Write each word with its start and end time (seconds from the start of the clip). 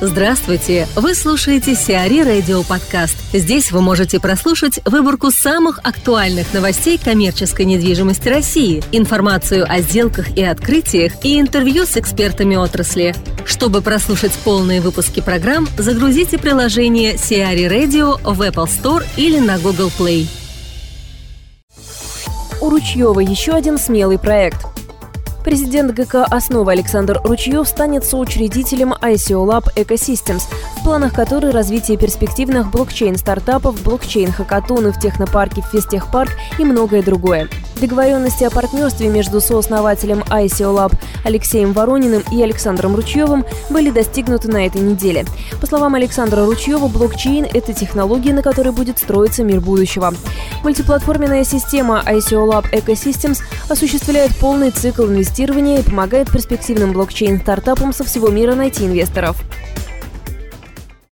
Здравствуйте! 0.00 0.86
Вы 0.94 1.12
слушаете 1.12 1.74
Сиари 1.74 2.20
Радио 2.20 2.62
Подкаст. 2.62 3.16
Здесь 3.32 3.72
вы 3.72 3.80
можете 3.80 4.20
прослушать 4.20 4.78
выборку 4.84 5.32
самых 5.32 5.80
актуальных 5.82 6.54
новостей 6.54 6.98
коммерческой 6.98 7.64
недвижимости 7.64 8.28
России, 8.28 8.80
информацию 8.92 9.66
о 9.68 9.80
сделках 9.80 10.36
и 10.36 10.44
открытиях 10.44 11.14
и 11.24 11.40
интервью 11.40 11.84
с 11.84 11.96
экспертами 11.96 12.54
отрасли. 12.54 13.12
Чтобы 13.44 13.80
прослушать 13.80 14.38
полные 14.44 14.80
выпуски 14.80 15.18
программ, 15.20 15.66
загрузите 15.76 16.38
приложение 16.38 17.18
Сиари 17.18 17.64
Radio 17.64 18.20
в 18.22 18.40
Apple 18.40 18.68
Store 18.68 19.04
или 19.16 19.40
на 19.40 19.58
Google 19.58 19.90
Play. 19.98 20.28
У 22.60 22.70
Ручьева 22.70 23.18
еще 23.18 23.50
один 23.50 23.76
смелый 23.78 24.20
проект– 24.20 24.64
Президент 25.44 25.92
ГК 25.92 26.24
«Основа» 26.24 26.72
Александр 26.72 27.20
Ручьев 27.24 27.66
станет 27.66 28.04
соучредителем 28.04 28.92
ICO 28.92 29.46
Lab 29.46 29.74
Ecosystems, 29.76 30.42
в 30.76 30.84
планах 30.84 31.14
которой 31.14 31.52
развитие 31.52 31.96
перспективных 31.96 32.70
блокчейн-стартапов, 32.70 33.82
блокчейн-хакатоны 33.82 34.92
в 34.92 35.00
технопарке 35.00 35.62
Физтехпарк 35.72 36.32
и 36.58 36.64
многое 36.64 37.02
другое. 37.02 37.48
Договоренности 37.80 38.42
о 38.42 38.50
партнерстве 38.50 39.08
между 39.08 39.40
сооснователем 39.40 40.24
ICO 40.30 40.74
Lab 40.74 40.94
Алексеем 41.24 41.72
Ворониным 41.72 42.24
и 42.32 42.42
Александром 42.42 42.96
Ручьевым 42.96 43.44
были 43.70 43.90
достигнуты 43.90 44.48
на 44.50 44.66
этой 44.66 44.80
неделе. 44.80 45.24
По 45.60 45.66
словам 45.66 45.94
Александра 45.94 46.44
Ручьева, 46.44 46.88
блокчейн– 46.88 47.46
это 47.54 47.72
технология, 47.72 48.32
на 48.32 48.42
которой 48.42 48.72
будет 48.72 48.98
строиться 48.98 49.44
мир 49.44 49.60
будущего. 49.60 50.12
Мультиплатформенная 50.64 51.44
система 51.44 52.02
ICO 52.04 52.50
Lab 52.50 52.64
Ecosystems 52.72 53.38
осуществляет 53.68 54.36
полный 54.36 54.72
цикл 54.72 55.04
инвестирования 55.04 55.78
и 55.78 55.84
помогает 55.84 56.32
перспективным 56.32 56.92
блокчейн-стартапам 56.92 57.92
со 57.92 58.02
всего 58.02 58.28
мира 58.28 58.56
найти 58.56 58.86
инвесторов. 58.86 59.40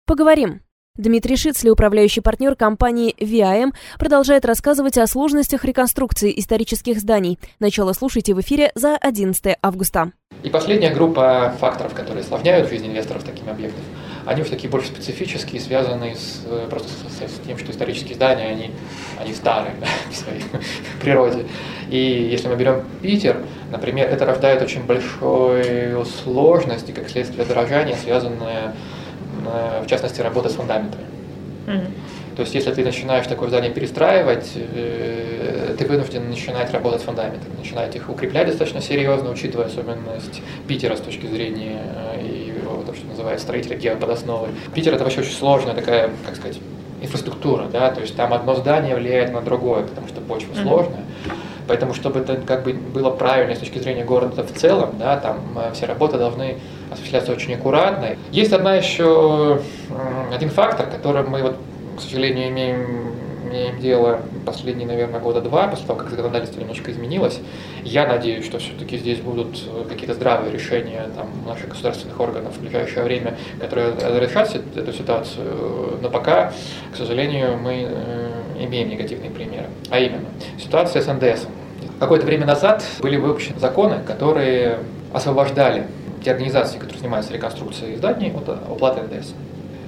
Поговорим. 0.06 0.63
Дмитрий 0.97 1.35
Шицли, 1.35 1.71
управляющий 1.71 2.21
партнер 2.21 2.55
компании 2.55 3.16
VIM, 3.18 3.73
продолжает 3.99 4.45
рассказывать 4.45 4.96
о 4.96 5.09
сложностях 5.09 5.65
реконструкции 5.65 6.32
исторических 6.38 7.01
зданий. 7.01 7.41
Начало 7.59 7.95
слушайте 7.95 8.32
в 8.32 8.41
эфире 8.41 8.71
за 8.77 8.96
11 8.96 9.57
августа. 9.60 10.13
И 10.45 10.51
последняя 10.51 10.95
группа 10.95 11.52
факторов, 11.59 11.95
которые 11.95 12.21
осложняют 12.21 12.68
жизнь 12.68 12.87
инвесторов 12.87 13.24
такими 13.24 13.51
объектами, 13.51 13.85
они 14.24 14.43
все-таки 14.45 14.68
больше 14.68 14.87
специфические, 14.87 15.60
связанные 15.60 16.15
с, 16.15 16.46
просто 16.71 16.91
с, 16.91 17.29
с 17.29 17.40
тем, 17.45 17.59
что 17.59 17.73
исторические 17.73 18.15
здания, 18.15 18.46
они, 18.46 18.71
они 19.18 19.35
старые 19.35 19.74
да, 19.80 19.88
в 20.13 20.15
своей 20.15 20.43
природе. 21.02 21.45
И 21.90 21.99
если 22.30 22.46
мы 22.46 22.55
берем 22.55 22.85
Питер, 23.02 23.45
например, 23.73 24.09
это 24.09 24.27
рождает 24.27 24.63
очень 24.63 24.85
большую 24.85 26.05
сложность 26.05 26.88
и, 26.88 26.93
как 26.93 27.09
следствие, 27.09 27.45
дорожания, 27.45 27.96
связанное 27.96 28.77
Э, 28.77 28.93
в 29.45 29.87
частности, 29.87 30.20
работа 30.20 30.48
с 30.48 30.54
фундаментами. 30.54 31.04
Mm-hmm. 31.66 31.90
То 32.37 32.42
есть, 32.42 32.54
если 32.54 32.73
ты 32.73 32.84
начинаешь 32.84 33.26
такое 33.26 33.48
здание 33.48 33.70
перестраивать, 33.70 34.52
э, 34.56 35.76
ты 35.78 35.87
вынужден 35.87 36.28
начинать 36.28 36.73
работать 36.73 37.00
с 37.00 37.04
фундаментами, 37.04 37.56
начинать 37.56 37.95
их 37.95 38.09
укреплять 38.09 38.48
достаточно 38.48 38.80
серьезно, 38.80 39.30
учитывая 39.30 39.66
особенность 39.66 40.42
Питера 40.66 40.96
с 40.96 41.00
точки 41.00 41.26
зрения 41.26 41.80
э, 42.16 42.22
и 42.22 42.54
то, 42.87 42.95
что 42.95 43.06
называют 43.06 43.40
строители 43.40 43.76
геоподосновы. 43.76 44.48
Питер 44.74 44.95
это 44.95 45.04
вообще 45.04 45.20
очень 45.20 45.32
сложная 45.32 45.74
такая, 45.74 46.10
как 46.26 46.37
сказать, 46.37 46.59
инфраструктура, 47.00 47.66
да, 47.72 47.90
то 47.90 48.00
есть 48.00 48.16
там 48.16 48.32
одно 48.34 48.54
здание 48.54 48.96
влияет 48.96 49.32
на 49.32 49.40
другое, 49.40 49.84
потому 49.84 50.09
что 50.09 50.20
почва 50.20 50.52
mm-hmm. 50.52 50.62
сложная. 50.62 51.04
Поэтому, 51.66 51.95
чтобы 51.95 52.20
это 52.20 52.37
как 52.37 52.65
бы 52.65 52.74
было 52.74 53.10
правильно 53.10 53.54
с 53.54 53.59
точки 53.59 53.78
зрения 53.78 54.04
города 54.04 54.42
в 54.42 54.52
целом, 54.52 54.96
да, 54.98 55.16
там 55.16 55.38
все 55.72 55.87
работы 55.87 56.18
должны 56.18 56.59
осуществляться 56.95 57.32
очень 57.32 57.54
аккуратно. 57.54 58.16
Есть 58.32 58.52
одна 58.52 58.74
еще, 58.74 59.60
один 60.32 60.50
фактор, 60.50 60.87
который 60.87 61.23
мы, 61.23 61.42
вот, 61.42 61.56
к 61.96 62.00
сожалению, 62.00 62.48
имеем, 62.48 63.14
имеем 63.50 63.78
дело 63.78 64.20
последние, 64.44 64.87
наверное, 64.87 65.20
года 65.20 65.41
два, 65.41 65.69
после 65.69 65.87
того, 65.87 65.99
как 65.99 66.10
законодательство 66.10 66.60
немножко 66.60 66.91
изменилось. 66.91 67.41
Я 67.84 68.06
надеюсь, 68.06 68.44
что 68.44 68.59
все-таки 68.59 68.99
здесь 68.99 69.21
будут 69.21 69.62
какие-то 69.88 70.15
здравые 70.15 70.53
решения 70.53 71.09
там, 71.15 71.28
наших 71.47 71.71
государственных 71.71 72.19
органов 72.19 72.56
в 72.56 72.60
ближайшее 72.60 73.04
время, 73.04 73.37
которые 73.60 73.94
решат 74.21 74.54
эту 74.54 74.93
ситуацию. 74.93 75.99
Но 76.03 76.10
пока, 76.10 76.53
к 76.93 76.97
сожалению, 76.97 77.59
мы 77.59 77.87
э, 77.88 78.31
имеем 78.60 78.88
негативные 78.88 79.31
примеры. 79.31 79.66
А 79.91 79.99
именно, 79.99 80.27
ситуация 80.59 81.03
с 81.03 81.06
НДС. 81.06 81.47
Какое-то 82.00 82.27
время 82.27 82.47
назад 82.47 82.83
были 83.00 83.16
выпущены 83.16 83.59
законы, 83.60 84.00
которые 84.06 84.78
освобождали 85.12 85.87
те 86.25 86.33
организации, 86.33 86.79
которые 86.79 86.99
занимаются 86.99 87.33
реконструкцией 87.33 87.97
зданий 87.97 88.33
от 88.33 88.49
оплаты 88.49 89.03
НДС. 89.03 89.33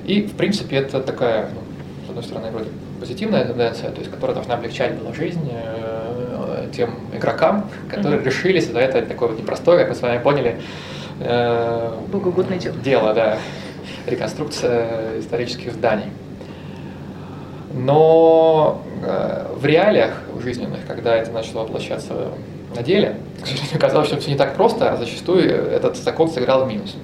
И, 0.04 0.22
в 0.22 0.36
принципе, 0.36 0.76
это 0.76 1.00
такая, 1.00 1.48
ну, 1.48 2.06
с 2.06 2.08
одной 2.10 2.24
стороны, 2.24 2.50
вроде 2.50 2.70
позитивная 3.00 3.44
тенденция, 3.44 3.90
то 3.90 3.98
есть, 3.98 4.10
которая 4.10 4.34
должна 4.34 4.54
облегчать 4.54 4.94
была 4.94 5.12
жизнь 5.12 5.50
э, 5.50 6.68
тем 6.74 6.94
игрокам, 7.14 7.68
которые 7.90 8.20
mm-hmm. 8.20 8.24
решились 8.24 8.70
за 8.70 8.78
это 8.78 9.02
такое 9.02 9.30
вот 9.30 9.38
непростое, 9.38 9.80
как 9.80 9.88
мы 9.88 9.94
с 9.94 10.02
вами 10.02 10.22
поняли, 10.22 10.60
э, 11.20 11.92
Богоугодное 12.12 12.58
дело. 12.58 12.76
Дело, 12.84 13.14
да. 13.14 13.38
Реконструкция 14.06 15.18
исторических 15.18 15.72
зданий. 15.72 16.10
Но 17.74 18.82
э, 19.02 19.46
в 19.54 19.64
реалиях 19.66 20.22
жизненных, 20.42 20.86
когда 20.86 21.16
это 21.16 21.30
начало 21.32 21.62
воплощаться 21.62 22.30
на 22.76 22.82
деле, 22.82 23.16
к 23.42 23.46
сожалению, 23.46 23.76
оказалось, 23.76 24.08
что 24.08 24.20
все 24.20 24.30
не 24.30 24.36
так 24.36 24.54
просто, 24.54 24.92
а 24.92 24.96
зачастую 24.96 25.50
этот 25.50 25.96
закон 25.96 26.28
сыграл 26.28 26.64
в 26.64 26.68
минус. 26.68 26.94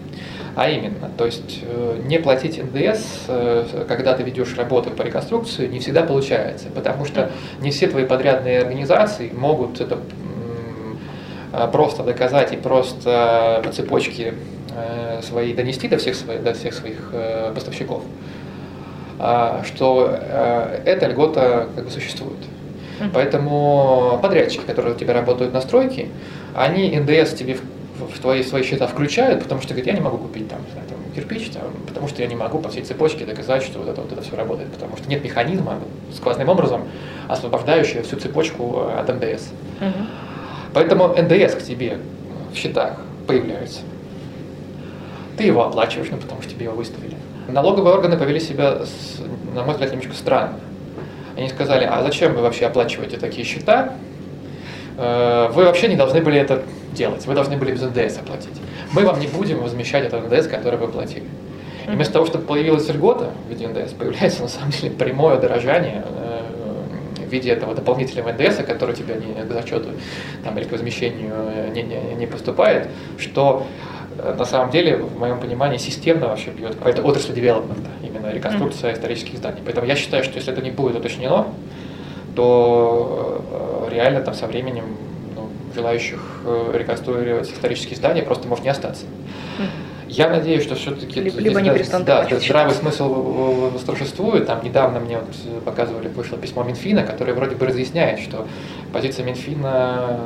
А 0.54 0.68
именно, 0.68 1.10
то 1.16 1.24
есть 1.24 1.60
э, 1.62 2.00
не 2.04 2.18
платить 2.18 2.62
НДС, 2.62 3.24
э, 3.28 3.84
когда 3.88 4.12
ты 4.12 4.22
ведешь 4.22 4.54
работу 4.56 4.90
по 4.90 5.00
реконструкции, 5.00 5.66
не 5.66 5.78
всегда 5.78 6.02
получается, 6.02 6.66
потому 6.74 7.06
что 7.06 7.30
не 7.60 7.70
все 7.70 7.86
твои 7.86 8.04
подрядные 8.04 8.60
организации 8.60 9.30
могут 9.32 9.80
это 9.80 9.98
э, 11.54 11.68
просто 11.72 12.02
доказать 12.02 12.52
и 12.52 12.56
просто 12.56 13.62
по 13.64 13.72
цепочке 13.72 14.34
своей 15.22 15.52
донести 15.52 15.86
до 15.86 15.98
всех 15.98 16.14
своих, 16.14 16.42
до 16.42 16.54
всех 16.54 16.72
своих 16.72 17.12
поставщиков, 17.54 18.02
а, 19.18 19.62
что 19.66 20.18
эта 20.86 21.08
льгота 21.08 21.68
как 21.76 21.84
бы 21.84 21.90
существует. 21.90 22.38
Поэтому 23.12 24.18
подрядчики, 24.22 24.62
которые 24.62 24.94
у 24.94 24.98
тебя 24.98 25.14
работают 25.14 25.52
на 25.52 25.60
стройке, 25.60 26.08
они 26.54 26.96
НДС 26.98 27.34
тебе 27.34 27.56
в, 27.98 28.16
в 28.16 28.18
твои 28.20 28.42
свои 28.42 28.62
счета 28.62 28.86
включают, 28.86 29.42
потому 29.42 29.60
что 29.60 29.70
говорят, 29.74 29.86
я 29.86 29.92
не 29.94 30.00
могу 30.00 30.18
купить 30.18 30.48
там, 30.48 30.60
там 30.74 30.98
кирпич, 31.14 31.50
там, 31.50 31.62
потому 31.86 32.08
что 32.08 32.22
я 32.22 32.28
не 32.28 32.36
могу 32.36 32.58
по 32.58 32.68
всей 32.68 32.82
цепочке 32.82 33.24
доказать, 33.24 33.62
что 33.62 33.78
вот 33.78 33.88
это, 33.88 34.00
вот 34.00 34.12
это 34.12 34.22
все 34.22 34.36
работает, 34.36 34.72
потому 34.72 34.96
что 34.96 35.08
нет 35.08 35.22
механизма 35.22 35.78
сквозным 36.14 36.48
образом, 36.48 36.82
освобождающего 37.28 38.02
всю 38.02 38.16
цепочку 38.16 38.88
от 38.96 39.08
НДС. 39.08 39.48
Угу. 39.80 40.06
Поэтому 40.74 41.08
НДС 41.08 41.54
к 41.54 41.62
тебе 41.62 41.98
в 42.52 42.56
счетах 42.56 43.00
появляется. 43.26 43.80
Ты 45.36 45.44
его 45.44 45.64
оплачиваешь, 45.64 46.08
ну, 46.10 46.18
потому 46.18 46.42
что 46.42 46.50
тебе 46.50 46.64
его 46.66 46.74
выставили. 46.74 47.16
Налоговые 47.48 47.94
органы 47.94 48.16
повели 48.16 48.40
себя, 48.40 48.82
на 49.54 49.62
мой 49.64 49.72
взгляд, 49.72 49.90
немножко 49.90 50.14
странно. 50.14 50.54
Они 51.36 51.48
сказали, 51.48 51.84
а 51.84 52.02
зачем 52.02 52.34
вы 52.34 52.42
вообще 52.42 52.66
оплачиваете 52.66 53.16
такие 53.16 53.44
счета? 53.44 53.94
Э, 54.98 55.48
вы 55.52 55.64
вообще 55.64 55.88
не 55.88 55.96
должны 55.96 56.20
были 56.20 56.38
это 56.38 56.62
делать, 56.92 57.26
вы 57.26 57.34
должны 57.34 57.56
были 57.56 57.72
без 57.72 57.82
НДС 57.82 58.18
оплатить. 58.18 58.60
Мы 58.92 59.04
вам 59.04 59.18
не 59.18 59.26
будем 59.26 59.60
возмещать 59.60 60.04
этот 60.04 60.30
НДС, 60.30 60.46
который 60.46 60.78
вы 60.78 60.88
платили. 60.88 61.24
И 61.86 61.90
вместо 61.90 62.12
того, 62.14 62.26
чтобы 62.26 62.44
появилась 62.44 62.88
льгота 62.88 63.30
в 63.46 63.50
виде 63.50 63.66
НДС, 63.66 63.92
появляется 63.92 64.42
на 64.42 64.48
самом 64.48 64.70
деле 64.70 64.90
прямое 64.90 65.38
дорожание 65.38 66.04
э, 66.06 67.26
в 67.26 67.32
виде 67.32 67.50
этого 67.50 67.74
дополнительного 67.74 68.32
НДС, 68.32 68.56
который 68.56 68.94
тебе 68.94 69.14
не, 69.14 69.42
к 69.42 69.52
зачету 69.52 69.90
там, 70.44 70.58
или 70.58 70.64
к 70.64 70.72
возмещению 70.72 71.32
э, 71.34 71.70
не, 71.74 71.82
не, 71.82 72.14
не 72.14 72.26
поступает, 72.26 72.88
что 73.18 73.66
на 74.16 74.44
самом 74.44 74.70
деле, 74.70 74.96
в 74.96 75.18
моем 75.18 75.40
понимании, 75.40 75.78
системно 75.78 76.28
вообще 76.28 76.50
бьет 76.50 76.78
по 76.78 76.88
этой 76.88 77.04
отрасли 77.04 77.32
девелопмента, 77.32 77.90
именно 78.02 78.32
реконструкция 78.32 78.90
mm-hmm. 78.90 78.96
исторических 78.96 79.38
зданий. 79.38 79.62
Поэтому 79.64 79.86
я 79.86 79.96
считаю, 79.96 80.24
что 80.24 80.36
если 80.36 80.52
это 80.52 80.62
не 80.62 80.70
будет 80.70 80.96
уточнено, 80.96 81.46
то 82.34 83.44
э, 83.88 83.94
реально 83.94 84.20
там 84.22 84.34
со 84.34 84.46
временем 84.46 84.84
ну, 85.36 85.48
желающих 85.74 86.20
э, 86.44 86.70
реконструировать 86.74 87.50
исторические 87.50 87.96
здания 87.96 88.22
просто 88.22 88.48
может 88.48 88.64
не 88.64 88.70
остаться. 88.70 89.04
Mm-hmm. 89.58 89.91
Я 90.12 90.28
надеюсь, 90.28 90.62
что 90.62 90.74
все-таки 90.74 91.20
либо, 91.20 91.60
не 91.62 91.70
перестанут 91.70 92.06
да, 92.06 92.28
здравый 92.38 92.74
смысл 92.74 93.08
восторжествует. 93.72 94.46
Там 94.46 94.62
недавно 94.62 95.00
мне 95.00 95.18
вот 95.18 95.64
показывали, 95.64 96.08
вышло 96.08 96.36
письмо 96.36 96.62
Минфина, 96.64 97.02
которое 97.02 97.32
вроде 97.32 97.56
бы 97.56 97.64
разъясняет, 97.64 98.20
что 98.20 98.46
позиция 98.92 99.24
Минфина, 99.24 100.18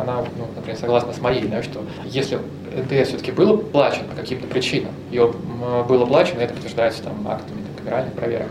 она, 0.00 0.24
ну, 0.36 0.48
например, 0.56 0.76
согласна 0.76 1.12
с 1.12 1.20
моей, 1.20 1.46
да, 1.46 1.62
что 1.62 1.84
если 2.04 2.38
НДС 2.74 3.08
все-таки 3.08 3.30
было 3.30 3.56
плачено 3.56 4.08
по 4.08 4.16
каким-то 4.16 4.48
причинам, 4.48 4.92
ее 5.12 5.32
было 5.88 6.06
плачено, 6.06 6.40
это 6.40 6.54
подтверждается 6.54 7.04
там 7.04 7.26
актами 7.28 7.58
там, 7.62 7.84
камеральных 7.84 8.14
проверок, 8.14 8.48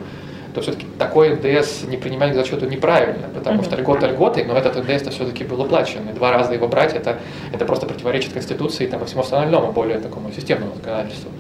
то 0.54 0.62
все-таки 0.62 0.86
такой 0.98 1.36
НДС 1.36 1.84
не 1.84 1.98
принимать 1.98 2.32
к 2.32 2.36
зачету 2.36 2.68
неправильно, 2.68 3.28
потому 3.34 3.62
mm-hmm. 3.62 3.66
что 3.66 3.76
льгота 3.76 4.08
льготой, 4.08 4.46
но 4.46 4.56
этот 4.56 4.76
НДС 4.78 5.08
все-таки 5.14 5.44
был 5.44 5.62
уплачен. 5.62 6.08
И 6.10 6.14
два 6.14 6.32
раза 6.32 6.54
его 6.54 6.68
брать, 6.68 6.94
это, 6.94 7.20
это 7.54 7.66
просто 7.66 7.86
противоречит 7.86 8.34
Конституции 8.34 8.88
там, 8.88 9.04
и 9.04 9.06
всему 9.06 9.22
остальному, 9.22 9.72
более 9.72 10.00
такому 10.00 10.32
системному 10.32 10.76
законодательству. 10.76 11.32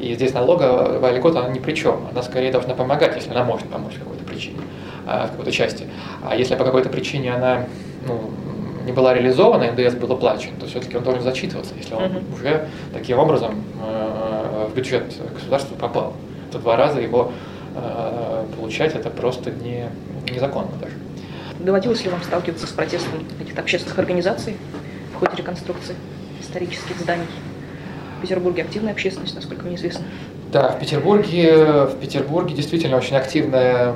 И 0.00 0.14
здесь 0.14 0.34
налоговая 0.34 1.12
льгота, 1.12 1.40
она 1.40 1.48
ни 1.48 1.58
при 1.58 1.74
чем. 1.74 2.06
Она 2.10 2.22
скорее 2.22 2.52
должна 2.52 2.74
помогать, 2.74 3.16
если 3.16 3.30
она 3.30 3.44
может 3.44 3.68
помочь 3.68 3.94
в 3.94 4.00
какой-то 4.00 4.24
причине, 4.24 4.58
в 5.06 5.30
какой-то 5.30 5.52
части. 5.52 5.86
А 6.22 6.36
если 6.36 6.56
по 6.56 6.64
какой-то 6.64 6.88
причине 6.88 7.32
она 7.34 7.66
ну, 8.06 8.30
не 8.84 8.92
была 8.92 9.14
реализована, 9.14 9.72
НДС 9.72 9.94
был 9.94 10.12
оплачен, 10.12 10.50
то 10.60 10.66
все-таки 10.66 10.96
он 10.96 11.04
должен 11.04 11.22
зачитываться, 11.22 11.74
если 11.76 11.94
он 11.94 12.02
uh-huh. 12.02 12.34
уже 12.34 12.68
таким 12.92 13.18
образом 13.18 13.64
э, 13.82 14.68
в 14.70 14.76
бюджет 14.76 15.04
государства 15.34 15.74
попал. 15.76 16.12
То 16.52 16.58
два 16.58 16.76
раза 16.76 17.00
его 17.00 17.32
получать 18.56 18.94
это 18.94 19.10
просто 19.10 19.50
не, 19.50 19.88
незаконно 20.30 20.70
даже. 20.80 20.94
Доводилось 21.58 22.04
ли 22.04 22.10
вам 22.10 22.22
сталкиваться 22.22 22.66
с 22.66 22.70
протестом 22.70 23.24
каких-то 23.38 23.60
общественных 23.60 23.98
организаций 23.98 24.56
в 25.14 25.18
ходе 25.18 25.36
реконструкции 25.36 25.94
исторических 26.40 26.98
зданий? 26.98 27.26
В 28.18 28.22
Петербурге 28.22 28.62
активная 28.62 28.92
общественность, 28.92 29.34
насколько 29.34 29.64
мне 29.64 29.76
известно. 29.76 30.04
Да, 30.52 30.70
в 30.70 30.78
Петербурге, 30.78 31.84
в 31.84 31.98
Петербурге 32.00 32.54
действительно 32.54 32.96
очень 32.96 33.16
активная 33.16 33.94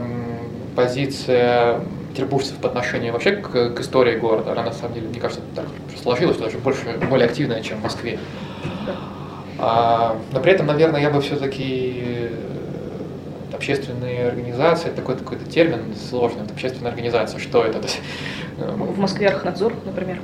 позиция 0.74 1.80
петербуржцев 2.18 2.56
по 2.56 2.68
отношению 2.68 3.12
вообще 3.12 3.32
к, 3.32 3.70
к 3.70 3.80
истории 3.80 4.16
города, 4.16 4.52
она 4.52 4.64
на 4.64 4.72
самом 4.72 4.94
деле, 4.94 5.08
мне 5.08 5.20
кажется, 5.20 5.42
так 5.54 5.66
сложилась, 6.02 6.36
даже 6.36 6.58
больше, 6.58 6.82
более 7.08 7.26
активная, 7.26 7.62
чем 7.62 7.78
в 7.78 7.82
Москве. 7.84 8.18
А, 9.58 10.16
но 10.32 10.40
при 10.40 10.52
этом, 10.52 10.66
наверное, 10.66 11.00
я 11.00 11.10
бы 11.10 11.20
все-таки 11.20 12.02
э, 12.02 12.30
общественные 13.52 14.28
организации, 14.28 14.90
такой 14.90 15.16
какой-то 15.16 15.44
термин 15.44 15.94
сложный, 16.08 16.44
это 16.44 16.52
общественная 16.52 16.90
организация, 16.90 17.38
что 17.40 17.64
это? 17.64 17.80
Э, 18.60 18.72
в 18.72 18.98
Москве 18.98 19.28
Архнадзор, 19.28 19.72
например, 19.84 20.18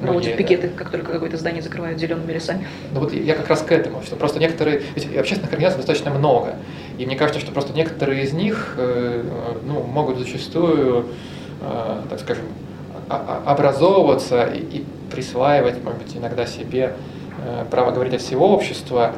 проводят 0.00 0.32
ну, 0.32 0.36
пикеты, 0.36 0.68
как 0.68 0.90
только 0.90 1.12
какое-то 1.12 1.36
здание 1.36 1.62
закрывают 1.62 2.00
зелеными 2.00 2.32
лесами. 2.32 2.66
Ну 2.92 2.98
вот 2.98 3.12
я 3.12 3.36
как 3.36 3.46
раз 3.46 3.62
к 3.62 3.70
этому, 3.70 4.02
что 4.02 4.16
просто 4.16 4.40
некоторые, 4.40 4.82
ведь 4.96 5.16
общественных 5.16 5.52
организаций 5.52 5.76
достаточно 5.76 6.10
много, 6.10 6.56
и 6.98 7.06
мне 7.06 7.14
кажется, 7.14 7.40
что 7.40 7.52
просто 7.52 7.72
некоторые 7.72 8.24
из 8.24 8.32
них 8.32 8.74
э, 8.78 9.22
ну, 9.64 9.84
могут 9.84 10.18
зачастую, 10.18 11.06
э, 11.60 12.02
так 12.10 12.18
скажем, 12.18 12.46
образовываться 13.08 14.42
и, 14.42 14.58
и 14.58 14.84
присваивать, 15.12 15.82
может 15.84 16.02
быть, 16.02 16.16
иногда 16.16 16.46
себе 16.46 16.94
право 17.70 17.92
говорить 17.92 18.14
от 18.14 18.20
всего 18.20 18.52
общества, 18.52 19.14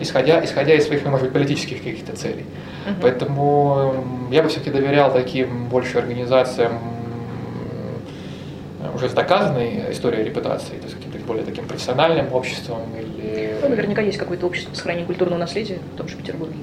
исходя, 0.00 0.44
исходя 0.44 0.74
из 0.74 0.86
своих, 0.86 1.04
ну, 1.04 1.10
может 1.10 1.26
быть, 1.26 1.32
политических 1.32 1.78
каких-то 1.78 2.16
целей. 2.16 2.46
Угу. 2.86 2.94
Поэтому 3.02 4.04
я 4.30 4.42
бы 4.42 4.48
все-таки 4.48 4.70
доверял 4.70 5.12
таким 5.12 5.68
больше 5.68 5.98
организациям 5.98 6.78
уже 8.94 9.08
с 9.08 9.12
доказанной 9.12 9.92
историей 9.92 10.24
репутации, 10.24 10.76
то 10.76 10.84
есть 10.84 10.96
каким-то 10.96 11.18
более 11.26 11.44
таким 11.44 11.66
профессиональным 11.66 12.32
обществом 12.32 12.80
или... 12.98 13.56
Ну, 13.62 13.68
наверняка 13.68 14.00
есть 14.00 14.18
какое-то 14.18 14.46
общество 14.46 14.74
сохранения 14.74 15.06
культурного 15.06 15.38
наследия 15.38 15.78
в 15.94 15.96
том 15.96 16.08
же 16.08 16.16
Петербурге. 16.16 16.56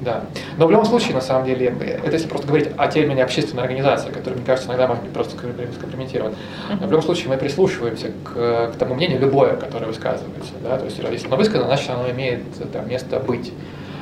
Да. 0.00 0.24
Но 0.56 0.66
в 0.66 0.70
любом 0.70 0.86
случае, 0.86 1.14
на 1.14 1.20
самом 1.20 1.44
деле, 1.44 1.66
это 2.02 2.10
если 2.10 2.28
просто 2.28 2.46
говорить 2.46 2.68
о 2.76 2.88
термине 2.88 3.22
общественная 3.22 3.64
организация, 3.64 4.12
который, 4.12 4.34
мне 4.34 4.44
кажется, 4.44 4.68
иногда 4.68 4.88
может 4.88 5.02
быть 5.04 5.12
просто 5.12 5.36
скомпрометирован. 5.36 6.34
Но 6.68 6.86
в 6.86 6.90
любом 6.90 7.02
случае 7.02 7.28
мы 7.28 7.36
прислушиваемся 7.36 8.12
к, 8.24 8.72
к 8.72 8.76
тому 8.78 8.94
мнению, 8.94 9.20
любое, 9.20 9.56
которое 9.56 9.86
высказывается. 9.86 10.52
Да? 10.62 10.78
То 10.78 10.86
есть 10.86 10.98
если 10.98 11.26
оно 11.26 11.36
высказано, 11.36 11.66
значит 11.66 11.90
оно 11.90 12.10
имеет 12.10 12.42
там, 12.72 12.88
место 12.88 13.20
быть. 13.20 13.52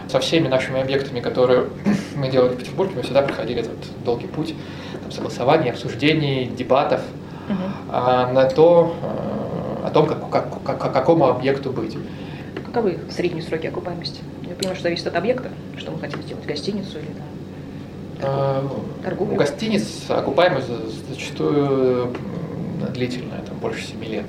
Со 0.09 0.21
всеми 0.21 0.49
нашими 0.49 0.81
объектами, 0.81 1.21
которые 1.21 1.67
мы 2.17 2.29
делали 2.29 2.55
в 2.55 2.57
Петербурге, 2.57 2.93
мы 2.97 3.03
всегда 3.03 3.23
проходили 3.23 3.61
этот 3.61 3.77
долгий 4.05 4.27
путь 4.27 4.55
там, 5.03 5.11
согласований, 5.11 5.71
обсуждений, 5.71 6.47
дебатов 6.47 7.01
угу. 7.49 7.59
а, 7.91 8.33
на 8.33 8.45
то, 8.47 8.95
а, 9.03 9.89
о 9.89 9.91
том, 9.91 10.07
как, 10.07 10.31
как, 10.31 10.63
как, 10.63 10.93
какому 10.93 11.29
объекту 11.29 11.71
быть. 11.71 11.97
Каковы 12.65 12.99
средние 13.11 13.43
сроки 13.43 13.67
окупаемости? 13.67 14.21
Я 14.59 14.63
понимаю, 14.63 14.75
что 14.75 14.83
зависит 14.83 15.07
от 15.07 15.15
объекта, 15.15 15.51
что 15.77 15.93
мы 15.93 16.01
хотим 16.01 16.21
сделать, 16.23 16.45
гостиницу 16.45 16.99
или 16.99 17.07
там, 17.07 17.27
а, 18.23 18.69
торговлю. 19.05 19.35
У 19.35 19.37
гостиниц 19.37 20.05
окупаемость 20.09 20.67
зачастую 21.09 22.13
длительная, 22.93 23.41
там 23.43 23.57
больше 23.59 23.87
7 23.87 24.05
лет. 24.05 24.27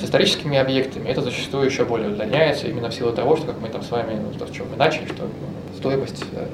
С 0.00 0.04
историческими 0.04 0.58
объектами 0.58 1.08
это 1.08 1.20
зачастую 1.20 1.66
еще 1.66 1.84
более 1.84 2.10
удлиняется, 2.10 2.66
именно 2.66 2.90
в 2.90 2.94
силу 2.94 3.12
того, 3.12 3.36
что, 3.36 3.46
как 3.46 3.60
мы 3.60 3.68
там 3.68 3.82
с 3.82 3.90
вами, 3.90 4.14
ну, 4.20 4.36
то, 4.36 4.48
с 4.48 4.50
чего 4.50 4.66
мы 4.68 4.76
начали, 4.76 5.06
что 5.06 5.28
стоимость 5.76 6.24
э, 6.32 6.48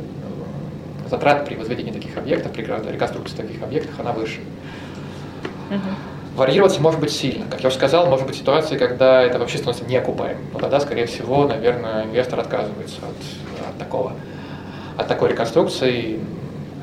затрат 1.08 1.46
при 1.46 1.54
возведении 1.54 1.92
таких 1.92 2.18
объектов, 2.18 2.52
при 2.52 2.62
реконструкции 2.62 3.36
таких 3.36 3.62
объектов, 3.62 3.98
она 3.98 4.12
выше. 4.12 4.40
Угу. 5.70 6.11
Варьироваться 6.34 6.80
может 6.80 6.98
быть 6.98 7.12
сильно. 7.12 7.44
Как 7.50 7.60
я 7.60 7.68
уже 7.68 7.76
сказал, 7.76 8.06
может 8.06 8.26
быть 8.26 8.36
ситуации, 8.36 8.78
когда 8.78 9.22
это 9.22 9.38
вообще 9.38 9.58
становится 9.58 9.84
неокупаемым. 9.84 10.44
Но 10.54 10.58
тогда, 10.58 10.80
скорее 10.80 11.06
всего, 11.06 11.46
наверное, 11.46 12.04
инвестор 12.04 12.40
отказывается 12.40 12.96
от, 13.02 13.68
от 13.68 13.78
такого, 13.78 14.14
от 14.96 15.08
такой 15.08 15.28
реконструкции. 15.30 16.20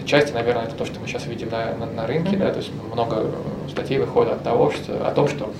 Отчасти, 0.02 0.34
наверное, 0.34 0.66
это 0.66 0.76
то, 0.76 0.86
что 0.86 1.00
мы 1.00 1.08
сейчас 1.08 1.26
видим 1.26 1.50
на, 1.50 1.74
на, 1.74 1.86
на 1.88 2.08
рынке, 2.08 2.38
да, 2.38 2.52
то 2.52 2.58
есть 2.58 2.72
много 2.94 3.32
статей 3.70 3.98
выходит 3.98 4.34
от 4.34 4.44
того, 4.44 4.72
что, 4.72 5.08
о 5.08 5.12
том, 5.12 5.28
что 5.28 5.52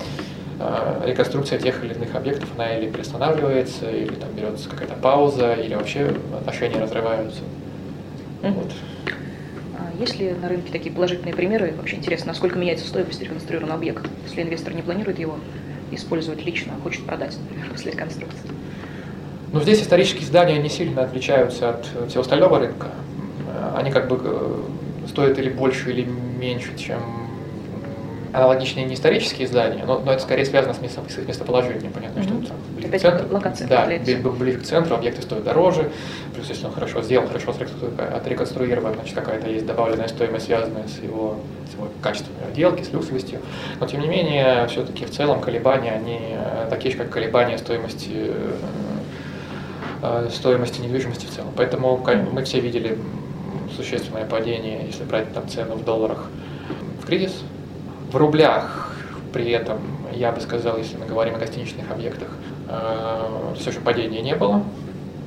э, 0.60 1.02
реконструкция 1.06 1.58
тех 1.58 1.82
или 1.84 1.94
иных 1.94 2.14
объектов, 2.14 2.48
она 2.56 2.76
или 2.76 2.88
приостанавливается, 2.88 3.90
или 3.90 4.14
там 4.14 4.30
берется 4.36 4.68
какая-то 4.68 4.94
пауза, 4.94 5.54
или 5.54 5.74
вообще 5.74 6.14
отношения 6.36 6.80
разрываются. 6.80 7.40
Mm-hmm. 8.42 8.52
Вот. 8.52 8.72
Есть 10.00 10.18
ли 10.18 10.32
на 10.32 10.48
рынке 10.48 10.72
такие 10.72 10.94
положительные 10.94 11.34
примеры? 11.34 11.74
Вообще 11.76 11.96
интересно, 11.96 12.28
насколько 12.28 12.58
меняется 12.58 12.88
стоимость 12.88 13.20
реконструированного 13.20 13.78
объекта, 13.78 14.08
если 14.24 14.40
инвестор 14.40 14.72
не 14.72 14.80
планирует 14.80 15.18
его 15.18 15.36
использовать 15.90 16.42
лично, 16.42 16.72
а 16.78 16.82
хочет 16.82 17.04
продать, 17.04 17.36
например, 17.38 17.70
после 17.70 17.92
реконструкции? 17.92 18.48
Ну, 19.52 19.60
здесь 19.60 19.82
исторические 19.82 20.24
здания 20.24 20.58
не 20.58 20.70
сильно 20.70 21.02
отличаются 21.02 21.68
от 21.68 21.86
всего 22.08 22.22
остального 22.22 22.60
рынка. 22.60 22.88
Они 23.74 23.90
как 23.90 24.08
бы 24.08 24.18
э, 24.24 25.06
стоят 25.06 25.38
или 25.38 25.50
больше, 25.50 25.90
или 25.90 26.04
меньше, 26.04 26.78
чем 26.78 27.28
аналогичные 28.32 28.86
не 28.86 28.94
исторические 28.94 29.48
здания, 29.48 29.84
но, 29.84 29.98
но 29.98 30.12
это 30.12 30.22
скорее 30.22 30.44
связано 30.44 30.74
с, 30.74 30.80
место, 30.80 31.00
с 31.08 31.18
их 31.18 31.26
местоположением. 31.26 31.92
Понятно, 31.92 32.20
mm-hmm. 32.20 32.42
что 32.42 32.48
там 32.48 32.56
ближе 32.76 32.92
к 32.92 33.00
центру. 33.00 33.34
Локация 33.34 33.68
да, 33.68 33.86
ближе 33.86 34.58
к 34.58 34.62
центру 34.62 34.94
объекты 34.94 35.22
стоят 35.22 35.44
дороже, 35.44 35.90
плюс 36.34 36.48
если 36.48 36.66
он 36.66 36.72
хорошо 36.72 37.02
сделал, 37.02 37.26
хорошо 37.26 37.54
отреконструирован, 38.14 38.94
значит 38.94 39.14
какая-то 39.14 39.48
есть 39.48 39.66
добавленная 39.66 40.08
стоимость, 40.08 40.46
связанная 40.46 40.86
с 40.86 41.02
его, 41.02 41.36
с 41.70 41.74
его 41.74 41.88
качеством 42.02 42.34
отделки, 42.48 42.82
с 42.82 42.92
люксовостью. 42.92 43.40
Но 43.80 43.86
тем 43.86 44.00
не 44.00 44.08
менее, 44.08 44.66
все-таки 44.68 45.04
в 45.04 45.10
целом 45.10 45.40
колебания, 45.40 45.92
они 45.92 46.18
э, 46.32 46.66
такие 46.70 46.92
же, 46.92 46.98
как 46.98 47.10
колебания 47.10 47.58
стоимости 47.58 48.10
э, 48.12 48.52
э, 50.02 50.28
стоимости 50.32 50.80
недвижимости 50.80 51.26
в 51.26 51.30
целом. 51.30 51.50
Поэтому 51.56 52.04
мы 52.32 52.44
все 52.44 52.60
видели 52.60 52.96
существенное 53.76 54.26
падение, 54.26 54.86
если 54.86 55.04
брать 55.04 55.32
там 55.32 55.48
цену 55.48 55.76
в 55.76 55.84
долларах 55.84 56.28
в 57.02 57.06
кризис, 57.06 57.42
в 58.10 58.16
рублях 58.16 58.92
при 59.32 59.50
этом, 59.50 59.78
я 60.12 60.32
бы 60.32 60.40
сказал, 60.40 60.76
если 60.78 60.96
мы 60.96 61.06
говорим 61.06 61.36
о 61.36 61.38
гостиничных 61.38 61.90
объектах, 61.90 62.28
э, 62.68 63.54
все 63.58 63.70
же 63.70 63.80
падения 63.80 64.20
не 64.22 64.34
было. 64.34 64.62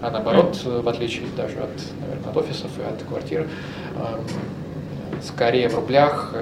А 0.02 0.12
наоборот, 0.12 0.62
в 0.66 0.88
отличие 0.90 1.26
даже 1.38 1.60
от, 1.60 1.70
наверное, 2.02 2.30
от 2.30 2.38
офисов 2.38 2.72
и 2.78 2.82
от 2.82 3.02
квартир, 3.08 3.48
э, 3.96 5.22
скорее 5.22 5.70
в 5.70 5.76
рублях 5.76 6.36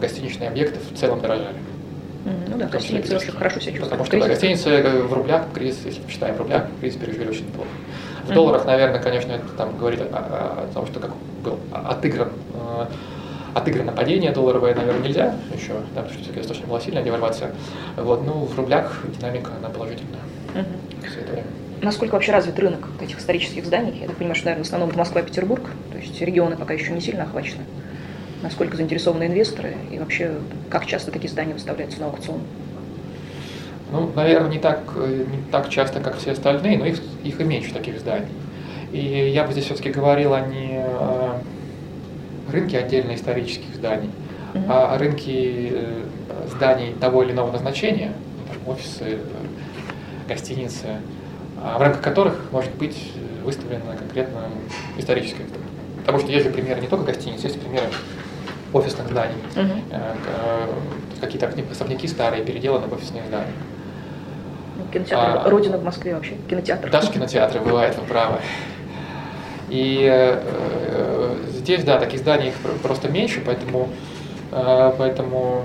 гостиничные 0.00 0.48
объекты 0.48 0.78
в 0.78 0.96
целом 0.96 1.20
дорожали. 1.20 1.56
Ну 2.24 2.58
да, 2.58 2.66
гостиницы 2.66 3.16
очень 3.16 3.32
хорошо 3.32 3.60
себя 3.60 3.72
чувствуют. 3.72 3.90
Потому 3.90 4.04
что 4.04 4.20
да, 4.20 4.28
гостиницы 4.28 4.82
в 5.08 5.12
рублях 5.12 5.46
кризис, 5.54 5.84
если 5.86 6.00
посчитаем 6.02 6.34
в 6.36 6.38
рублях, 6.38 6.66
кризис 6.80 7.00
пережили 7.00 7.28
очень 7.28 7.46
неплохо. 7.46 7.70
В 8.26 8.32
долларах, 8.32 8.66
наверное, 8.66 9.00
конечно, 9.00 9.32
это 9.32 9.48
там 9.56 9.76
говорит 9.76 10.00
о, 10.02 10.04
о, 10.04 10.64
о 10.64 10.74
том, 10.74 10.86
что 10.86 11.00
как 11.00 11.10
был 11.42 11.58
отыгран 11.72 12.28
э, 12.54 12.86
отыграно 13.54 13.92
падение 13.92 14.32
долларовое, 14.32 14.74
наверное, 14.74 15.02
нельзя 15.02 15.34
еще, 15.54 15.72
да, 15.94 16.02
потому 16.02 16.08
что 16.08 16.18
все-таки 16.18 16.38
достаточно 16.38 16.68
была 16.68 16.80
сильная 16.80 17.02
девальвация. 17.02 17.52
Вот, 17.96 18.24
ну, 18.24 18.44
в 18.44 18.56
рублях 18.56 19.02
динамика, 19.18 19.50
она 19.58 19.68
положительная. 19.68 20.20
Угу. 20.54 21.42
Насколько 21.82 22.12
вообще 22.12 22.32
развит 22.32 22.58
рынок 22.58 22.88
этих 23.00 23.18
исторических 23.18 23.64
зданий? 23.64 23.98
Я 24.00 24.08
так 24.08 24.16
понимаю, 24.16 24.34
что, 24.34 24.46
наверное, 24.46 24.64
в 24.64 24.66
основном 24.66 24.90
это 24.90 24.98
Москва 24.98 25.22
и 25.22 25.24
Петербург, 25.24 25.62
то 25.90 25.98
есть 25.98 26.20
регионы 26.20 26.56
пока 26.56 26.74
еще 26.74 26.92
не 26.92 27.00
сильно 27.00 27.22
охвачены. 27.22 27.62
Насколько 28.42 28.76
заинтересованы 28.76 29.24
инвесторы 29.24 29.74
и 29.90 29.98
вообще 29.98 30.32
как 30.68 30.86
часто 30.86 31.10
такие 31.10 31.30
здания 31.30 31.54
выставляются 31.54 32.00
на 32.00 32.06
аукцион? 32.06 32.40
Ну, 33.92 34.10
наверное, 34.14 34.50
не 34.50 34.58
так, 34.58 34.80
не 34.96 35.42
так 35.50 35.68
часто, 35.68 36.00
как 36.00 36.18
все 36.18 36.32
остальные, 36.32 36.78
но 36.78 36.86
их, 36.86 37.00
их 37.24 37.40
и 37.40 37.44
меньше 37.44 37.72
таких 37.72 37.98
зданий. 37.98 38.28
И 38.92 39.30
я 39.34 39.44
бы 39.44 39.52
здесь 39.52 39.64
все-таки 39.66 39.90
говорил 39.90 40.34
о 40.34 40.40
не 40.40 40.84
рынки 42.50 42.76
отдельно 42.76 43.14
исторических 43.14 43.74
зданий, 43.74 44.10
mm-hmm. 44.54 44.66
а 44.68 44.98
рынки 44.98 45.72
э, 45.72 46.02
зданий 46.50 46.94
того 46.94 47.22
или 47.22 47.32
иного 47.32 47.52
назначения, 47.52 48.12
офисы, 48.66 49.04
э, 49.04 49.18
гостиницы, 50.28 50.86
а 51.62 51.78
в 51.78 51.82
рамках 51.82 52.02
которых 52.02 52.34
может 52.52 52.74
быть 52.74 53.12
выставлена 53.44 53.96
конкретно 53.98 54.42
историческая. 54.98 55.44
Потому 56.00 56.18
что 56.18 56.30
есть 56.30 56.46
же 56.46 56.52
примеры 56.52 56.80
не 56.80 56.86
только 56.86 57.12
гостиниц, 57.12 57.42
есть 57.42 57.60
примеры 57.60 57.86
офисных 58.72 59.08
зданий. 59.08 59.34
Uh-huh. 59.54 60.70
Какие-то 61.20 61.52
особняки 61.70 62.06
старые 62.06 62.44
переделаны 62.44 62.86
в 62.86 62.92
офисные 62.92 63.24
здания. 63.26 63.52
Кинотеатр 64.92 65.46
а, 65.46 65.50
Родина 65.50 65.78
в 65.78 65.84
Москве 65.84 66.14
вообще, 66.14 66.34
кинотеатр. 66.48 66.90
Даже 66.90 67.12
кинотеатры 67.12 67.60
бывает, 67.60 67.96
вы 67.96 68.04
правы. 68.06 68.38
И 69.68 70.00
э, 70.02 70.42
э, 70.42 71.19
здесь, 71.48 71.84
да, 71.84 71.98
таких 71.98 72.20
зданий 72.20 72.48
их 72.48 72.54
просто 72.82 73.08
меньше, 73.08 73.42
поэтому, 73.44 73.88
э, 74.52 74.92
поэтому, 74.98 75.62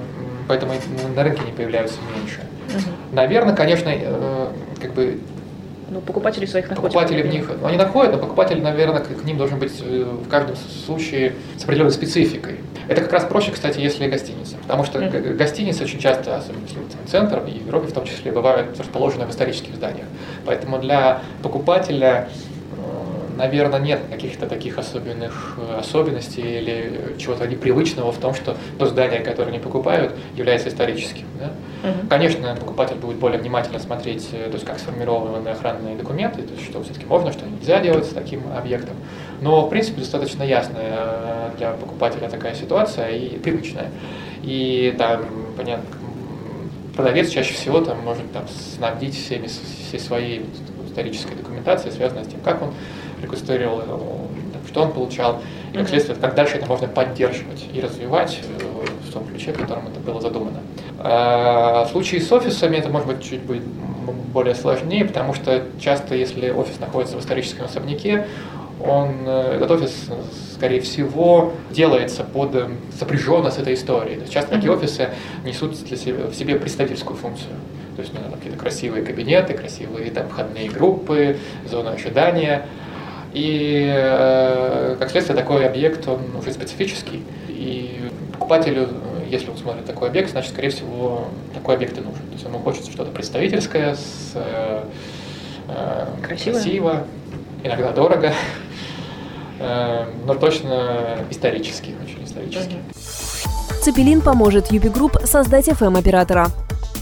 поэтому 0.47 0.73
на 1.15 1.23
рынке 1.23 1.41
не 1.45 1.51
появляются 1.51 1.97
меньше. 2.15 2.41
Угу. 2.69 3.15
Наверное, 3.15 3.55
конечно, 3.55 3.89
э, 3.89 4.47
как 4.81 4.93
бы 4.93 5.19
ну, 5.89 6.01
покупатели 6.01 6.45
своих 6.45 6.69
находят. 6.69 6.93
Покупатели 6.93 7.21
в 7.21 7.27
них, 7.27 7.49
они 7.63 7.77
находят, 7.77 8.13
но 8.13 8.17
покупатель, 8.17 8.61
наверное, 8.61 9.01
к 9.01 9.23
ним 9.23 9.37
должен 9.37 9.59
быть 9.59 9.73
э, 9.81 10.03
в 10.03 10.27
каждом 10.27 10.55
случае 10.55 11.33
с 11.57 11.63
определенной 11.63 11.91
спецификой. 11.91 12.59
Это 12.87 13.01
как 13.01 13.13
раз 13.13 13.23
проще, 13.25 13.51
кстати, 13.51 13.79
если 13.79 14.07
гостиница. 14.07 14.57
Потому 14.57 14.83
что 14.83 14.99
mm-hmm. 14.99 15.35
гостиницы 15.35 15.83
очень 15.83 15.99
часто, 15.99 16.37
особенно 16.37 16.63
если 16.63 16.79
центр, 17.07 17.43
и 17.47 17.59
в 17.59 17.67
Европе 17.67 17.87
в 17.87 17.93
том 17.93 18.05
числе, 18.05 18.31
бывают 18.31 18.79
расположены 18.79 19.25
в 19.25 19.31
исторических 19.31 19.75
зданиях. 19.75 20.07
Поэтому 20.45 20.79
для 20.79 21.21
покупателя 21.41 22.29
наверное, 23.35 23.79
нет 23.79 24.01
каких-то 24.09 24.47
таких 24.47 24.77
особенных 24.77 25.57
э, 25.57 25.77
особенностей 25.79 26.59
или 26.59 27.15
чего-то 27.17 27.47
непривычного 27.47 28.11
в 28.11 28.17
том, 28.17 28.33
что 28.33 28.55
то 28.77 28.85
здание, 28.85 29.19
которое 29.19 29.49
они 29.49 29.59
покупают, 29.59 30.13
является 30.35 30.69
историческим. 30.69 31.25
Да? 31.39 31.51
Угу. 31.89 32.07
Конечно, 32.09 32.55
покупатель 32.59 32.95
будет 32.95 33.17
более 33.17 33.39
внимательно 33.39 33.79
смотреть, 33.79 34.29
э, 34.31 34.47
то 34.47 34.53
есть 34.53 34.65
как 34.65 34.79
сформированы 34.79 35.47
охранные 35.49 35.95
документы, 35.95 36.41
то 36.41 36.53
есть 36.53 36.65
что 36.65 36.83
все-таки 36.83 37.05
можно, 37.05 37.31
что 37.31 37.45
нельзя 37.45 37.79
делать 37.79 38.05
с 38.05 38.09
таким 38.09 38.41
объектом. 38.55 38.95
Но, 39.41 39.65
в 39.65 39.69
принципе, 39.69 39.99
достаточно 39.99 40.43
ясная 40.43 40.93
э, 40.97 41.49
для 41.57 41.71
покупателя 41.71 42.29
такая 42.29 42.55
ситуация 42.55 43.09
и 43.09 43.37
привычная. 43.37 43.89
И 44.43 44.95
там, 44.97 45.25
понятно, 45.57 45.85
продавец 46.95 47.29
чаще 47.29 47.53
всего 47.53 47.81
там 47.81 47.99
может 47.99 48.31
там, 48.31 48.45
снабдить 48.47 49.15
всеми, 49.15 49.47
всей 49.47 49.99
своей 49.99 50.45
исторической 50.87 51.35
документацией, 51.35 51.93
связанной 51.93 52.23
с 52.23 52.27
тем, 52.27 52.39
как 52.39 52.61
он 52.61 52.73
реконструировал, 53.25 54.29
что 54.75 54.83
он 54.83 54.91
получал, 54.91 55.41
и 55.73 55.77
как 55.77 55.87
следствие, 55.87 56.17
как 56.17 56.35
дальше 56.35 56.57
это 56.57 56.65
можно 56.67 56.87
поддерживать 56.87 57.65
и 57.73 57.79
развивать 57.79 58.39
э, 58.43 59.07
в 59.07 59.13
том 59.13 59.25
ключе, 59.25 59.53
в 59.53 59.57
котором 59.57 59.87
это 59.87 59.99
было 59.99 60.19
задумано. 60.19 60.59
А 60.99 61.85
в 61.85 61.91
случае 61.91 62.21
с 62.21 62.31
офисами 62.31 62.77
это 62.77 62.89
может 62.89 63.07
быть 63.07 63.23
чуть 63.23 63.41
будет 63.41 63.63
более 64.33 64.55
сложнее, 64.55 65.05
потому 65.05 65.33
что 65.33 65.63
часто, 65.79 66.15
если 66.15 66.49
офис 66.49 66.79
находится 66.79 67.15
в 67.15 67.21
историческом 67.21 67.65
особняке, 67.65 68.27
он, 68.85 69.15
э, 69.25 69.55
этот 69.55 69.71
офис, 69.71 70.09
скорее 70.53 70.81
всего, 70.81 71.53
делается 71.69 72.23
под 72.23 72.55
э, 72.55 72.67
сопряженно 72.99 73.51
с 73.51 73.57
этой 73.57 73.75
историей. 73.75 74.15
То 74.15 74.21
есть 74.21 74.33
часто 74.33 74.51
такие 74.51 74.71
офисы 74.73 75.09
несут 75.45 75.81
для 75.85 75.95
себя, 75.95 76.27
в 76.27 76.35
себе 76.35 76.55
представительскую 76.55 77.15
функцию. 77.15 77.53
То 77.95 78.01
есть 78.01 78.13
ну, 78.13 78.19
какие-то 78.35 78.59
красивые 78.59 79.05
кабинеты, 79.05 79.53
красивые 79.53 80.11
там, 80.11 80.27
входные 80.27 80.69
группы, 80.69 81.37
зоны 81.69 81.89
ожидания– 81.89 82.65
и 83.35 83.91
э, 83.93 84.95
как 84.97 85.11
следствие 85.11 85.37
такой 85.37 85.67
объект, 85.67 86.07
он 86.07 86.21
уже 86.39 86.53
специфический. 86.53 87.21
И 87.49 88.09
покупателю, 88.31 88.87
если 89.29 89.51
он 89.51 89.57
смотрит 89.57 89.85
такой 89.85 90.07
объект, 90.07 90.31
значит, 90.31 90.51
скорее 90.51 90.69
всего, 90.69 91.27
такой 91.53 91.75
объект 91.75 91.97
и 91.97 92.01
нужен. 92.01 92.25
То 92.27 92.31
есть 92.31 92.45
ему 92.45 92.59
хочется 92.59 92.89
что-то 92.91 93.11
представительское, 93.11 93.95
с, 93.95 94.31
э, 94.35 94.83
э 95.67 96.05
красиво. 96.25 96.53
красиво, 96.53 97.03
иногда 97.63 97.91
дорого, 97.91 98.33
но 99.59 100.35
точно 100.35 101.17
исторический, 101.29 101.95
очень 102.03 102.23
исторический. 102.23 102.77
Цепелин 103.81 104.21
поможет 104.21 104.71
UP 104.71 104.87
Group 104.87 105.17
создать 105.25 105.67
FM-оператора. 105.67 106.47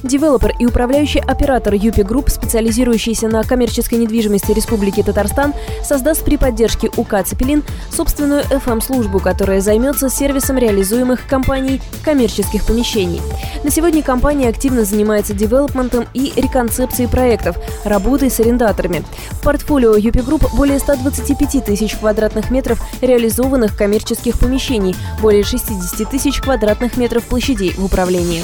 Девелопер 0.04 0.54
и 0.60 0.66
управляющий 0.66 1.20
оператор 1.20 1.74
UP 1.74 2.02
Group, 2.02 2.30
специализирующийся 2.30 3.30
на 3.30 3.42
коммерческой 3.44 4.00
недвижимости 4.00 4.52
Республики 4.52 5.02
Татарстан, 5.02 5.54
создаст 5.82 6.26
при 6.26 6.36
поддержке 6.36 6.90
УК 6.98 7.24
«Цепелин» 7.26 7.64
собственную 7.90 8.42
FM-службу, 8.42 9.22
которая 9.22 9.62
займется 9.62 10.10
сервисом 10.10 10.58
реализуемых 10.58 11.26
компаний 11.26 11.82
коммерческих 12.04 12.66
помещений. 12.66 13.22
На 13.64 13.70
сегодня 13.70 14.04
компания 14.04 14.50
активно 14.50 14.84
занимается 14.84 15.34
девелопментом 15.34 16.06
и 16.14 16.34
реконцепцией 16.36 17.08
проектов, 17.08 17.56
работой 17.86 18.30
с 18.30 18.42
арендаторами. 18.42 19.06
В 19.32 19.42
портфолио 19.42 19.96
UP 19.96 20.20
Group 20.20 20.54
более 20.54 20.80
125 20.80 21.64
тысяч 21.64 21.96
квадратных 21.96 22.52
метров 22.52 22.82
реализованных 23.02 23.78
коммерческих 23.78 24.38
помещений, 24.38 24.98
более 25.22 25.46
60 25.46 26.10
тысяч 26.10 26.42
квадратных 26.42 26.98
метров 26.98 27.24
площадей 27.24 27.74
в 27.78 27.86
управлении. 27.86 28.44